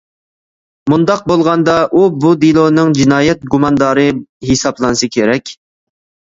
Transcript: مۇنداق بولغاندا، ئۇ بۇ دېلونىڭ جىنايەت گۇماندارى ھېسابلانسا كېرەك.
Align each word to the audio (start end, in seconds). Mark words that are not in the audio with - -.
مۇنداق 0.93 1.21
بولغاندا، 1.31 1.75
ئۇ 1.91 2.01
بۇ 2.25 2.33
دېلونىڭ 2.45 2.97
جىنايەت 3.01 3.47
گۇماندارى 3.55 4.09
ھېسابلانسا 4.51 5.15
كېرەك. 5.21 5.57